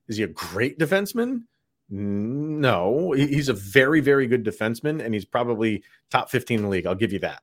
[0.08, 1.42] Is he a great defenseman?
[1.88, 6.86] No, he's a very very good defenseman, and he's probably top fifteen in the league.
[6.86, 7.42] I'll give you that.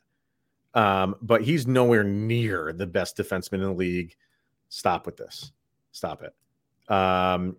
[0.73, 4.15] Um, but he's nowhere near the best defenseman in the league.
[4.67, 5.53] Stop with this.
[5.93, 6.33] Stop it.
[6.89, 7.57] Um,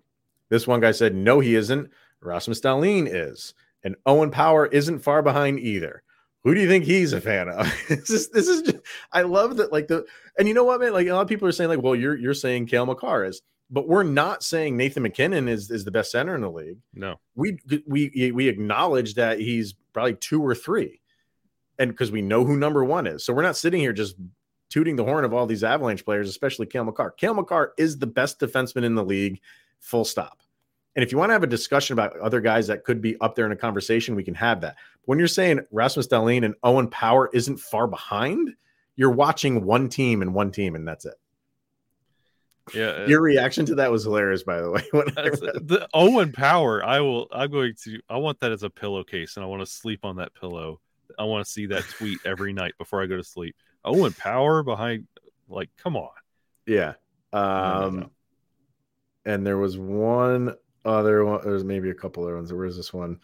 [0.48, 1.90] this one guy said, no, he isn't.
[2.20, 3.54] Rasmus Dahlin is.
[3.82, 6.02] And Owen Power isn't far behind either.
[6.42, 7.66] Who do you think he's a fan of?
[7.88, 8.78] this is this is just,
[9.12, 10.04] I love that like the
[10.38, 12.16] and you know what man like a lot of people are saying like well you're
[12.16, 16.10] you're saying Cale Makar is but we're not saying Nathan MacKinnon is is the best
[16.10, 16.78] center in the league.
[16.92, 17.18] no.
[17.34, 21.00] We we we acknowledge that he's probably two or three,
[21.78, 24.16] and because we know who number one is, so we're not sitting here just
[24.70, 27.12] tooting the horn of all these Avalanche players, especially Cale Makar.
[27.12, 29.40] Cale Makar is the best defenseman in the league,
[29.80, 30.40] full stop.
[30.96, 33.34] And if you want to have a discussion about other guys that could be up
[33.34, 34.76] there in a conversation, we can have that.
[35.00, 38.54] But When you're saying Rasmus Dahlin and Owen Power isn't far behind,
[38.96, 41.14] you're watching one team and one team, and that's it.
[42.72, 42.90] Yeah.
[43.02, 44.82] Uh, Your reaction to that was hilarious, by the way.
[44.92, 47.28] When I That's- read- the Owen Power, I will.
[47.32, 48.00] I'm going to.
[48.08, 50.80] I want that as a pillowcase, and I want to sleep on that pillow.
[51.18, 53.54] I want to see that tweet every night before I go to sleep.
[53.84, 55.06] Owen Power behind,
[55.48, 56.10] like, come on.
[56.66, 56.94] Yeah.
[57.32, 58.10] Um,
[59.24, 60.54] and there was one
[60.84, 61.40] other one.
[61.44, 62.52] There's maybe a couple other ones.
[62.52, 63.18] Where's this one?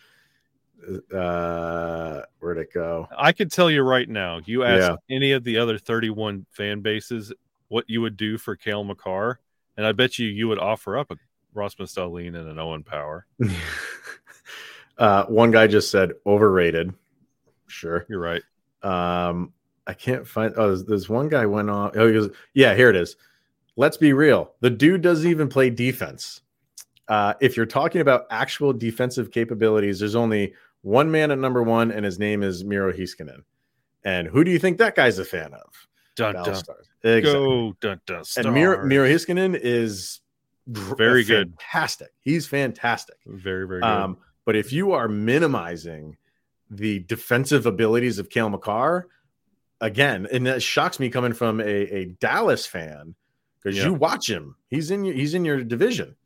[1.14, 3.06] Uh, where'd it go?
[3.16, 4.40] I can tell you right now.
[4.44, 4.96] You ask Yeah.
[5.14, 7.32] any of the other 31 fan bases
[7.68, 9.40] what you would do for Cale Makar,
[9.76, 11.16] and I bet you you would offer up a
[11.54, 13.26] Rasmus Dahlin and an Owen Power.
[14.98, 16.94] uh, one guy just said overrated.
[17.66, 18.06] Sure.
[18.08, 18.42] You're right.
[18.82, 19.52] Um,
[19.86, 20.52] I can't find.
[20.56, 21.92] Oh, there's, there's one guy went on.
[21.94, 23.16] Oh, he goes, yeah, here it is.
[23.76, 24.52] Let's be real.
[24.60, 26.42] The dude doesn't even play defense.
[27.08, 31.90] Uh, if you're talking about actual defensive capabilities, there's only one man at number one,
[31.90, 33.42] and his name is Miro Heiskanen.
[34.04, 35.88] And who do you think that guy's a fan of?
[36.16, 36.54] Dun, dun.
[36.54, 36.86] Stars.
[37.02, 37.32] Exactly.
[37.32, 40.20] Go dun, dun, And Miro, Miro Heiskanen is
[40.66, 42.10] very good, fantastic.
[42.20, 43.88] He's fantastic, very very good.
[43.88, 46.16] Um, but if you are minimizing
[46.70, 49.08] the defensive abilities of Kale Makar,
[49.80, 53.14] again, and that shocks me coming from a, a Dallas fan
[53.62, 53.86] because yeah.
[53.86, 54.56] you watch him.
[54.68, 56.16] He's in your he's in your division.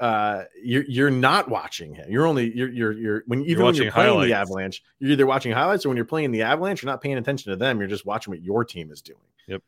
[0.00, 2.10] Uh, you're you're not watching him.
[2.10, 4.28] You're only you're you're you're when even you're when you're playing highlights.
[4.28, 7.18] the Avalanche, you're either watching highlights or when you're playing the Avalanche, you're not paying
[7.18, 7.78] attention to them.
[7.78, 9.18] You're just watching what your team is doing.
[9.48, 9.62] Yep.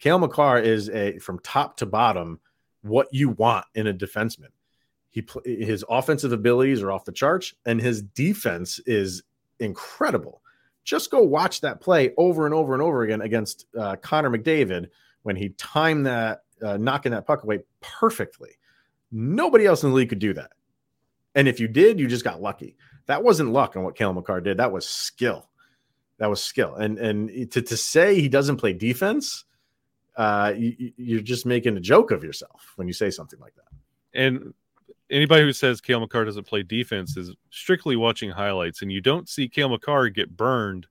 [0.00, 2.40] Cale Makar is a from top to bottom
[2.82, 4.48] what you want in a defenseman.
[5.08, 9.22] He his offensive abilities are off the charts, and his defense is
[9.60, 10.42] incredible.
[10.84, 14.88] Just go watch that play over and over and over again against uh, Connor McDavid
[15.22, 18.50] when he timed that uh, knocking that puck away perfectly.
[19.10, 20.52] Nobody else in the league could do that.
[21.34, 22.76] And if you did, you just got lucky.
[23.06, 24.58] That wasn't luck on what Cale Makar did.
[24.58, 25.48] That was skill.
[26.18, 26.74] That was skill.
[26.76, 29.44] And and to, to say he doesn't play defense,
[30.16, 34.18] uh, you, you're just making a joke of yourself when you say something like that.
[34.18, 34.54] And
[35.10, 39.28] anybody who says Cale Makar doesn't play defense is strictly watching highlights, and you don't
[39.28, 40.86] see Cale Makar get burned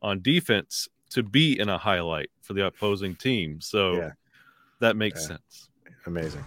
[0.00, 3.60] on defense to be in a highlight for the opposing team.
[3.60, 4.10] So yeah.
[4.80, 5.28] that makes yeah.
[5.28, 5.68] sense.
[6.06, 6.44] Amazing.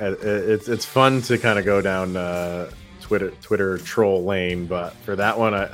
[0.00, 2.70] It's it's fun to kind of go down uh,
[3.00, 5.70] Twitter Twitter troll lane, but for that one, I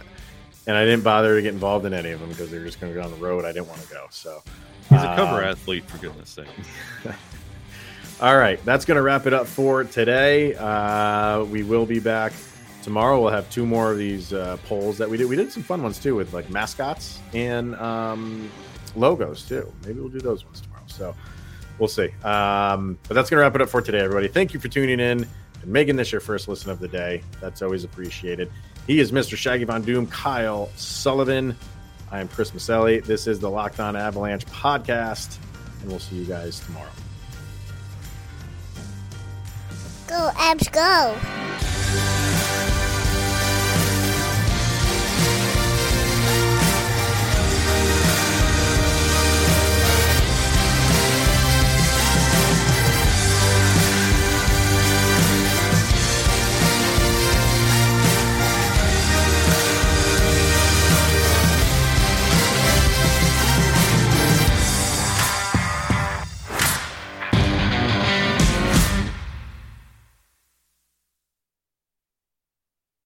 [0.66, 2.81] and I didn't bother to get involved in any of them because they were just
[2.81, 3.45] going to go on the road.
[3.45, 4.07] I didn't want to go.
[4.11, 4.43] So
[4.89, 6.47] he's a cover um, athlete, for goodness' sake.
[8.21, 10.55] All right, that's going to wrap it up for today.
[10.55, 12.33] Uh, we will be back
[12.83, 13.21] tomorrow.
[13.21, 15.29] We'll have two more of these uh, polls that we did.
[15.29, 18.51] We did some fun ones too with like mascots and um,
[18.95, 19.71] logos too.
[19.85, 20.85] Maybe we'll do those ones tomorrow.
[20.87, 21.15] So
[21.79, 22.11] we'll see.
[22.23, 24.29] Um, but that's going to wrap it up for today, everybody.
[24.29, 25.27] Thank you for tuning in
[25.61, 27.21] and making this your first listen of the day.
[27.41, 28.51] That's always appreciated.
[28.87, 29.37] He is Mr.
[29.37, 31.57] Shaggy Von Doom, Kyle Sullivan.
[32.12, 33.05] I am Chris Maselli.
[33.05, 35.39] This is the Locked On Avalanche podcast,
[35.81, 36.91] and we'll see you guys tomorrow.
[40.15, 42.34] Go, Abs, go!